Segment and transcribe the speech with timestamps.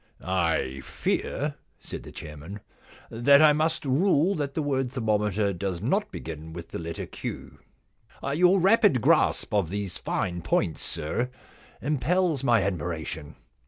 [0.11, 0.19] *
[0.49, 5.79] I fear/ said the chairman, * that I must rule that the word thermometer does
[5.79, 7.59] not begin with the letter Q.*
[7.93, 11.29] * Your rapid grasp of these fine points, sir,
[11.83, 13.35] impels my admiration.